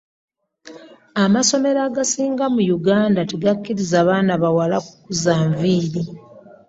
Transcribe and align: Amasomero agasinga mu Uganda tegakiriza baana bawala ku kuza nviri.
Amasomero 1.23 1.79
agasinga 1.87 2.45
mu 2.53 2.61
Uganda 2.77 3.19
tegakiriza 3.29 3.97
baana 4.07 4.33
bawala 4.41 4.77
ku 4.85 4.93
kuza 5.03 5.33
nviri. 5.49 6.01